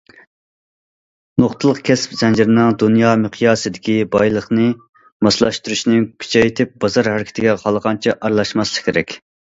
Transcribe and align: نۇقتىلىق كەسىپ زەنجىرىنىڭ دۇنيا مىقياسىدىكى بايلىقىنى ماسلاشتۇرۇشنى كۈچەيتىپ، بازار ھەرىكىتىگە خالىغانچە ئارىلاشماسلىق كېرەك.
نۇقتىلىق 1.41 1.81
كەسىپ 1.89 2.15
زەنجىرىنىڭ 2.21 2.71
دۇنيا 2.83 3.11
مىقياسىدىكى 3.25 3.97
بايلىقىنى 4.15 4.67
ماسلاشتۇرۇشنى 5.29 6.01
كۈچەيتىپ، 6.25 6.75
بازار 6.87 7.11
ھەرىكىتىگە 7.15 7.55
خالىغانچە 7.67 8.17
ئارىلاشماسلىق 8.21 8.89
كېرەك. 8.91 9.19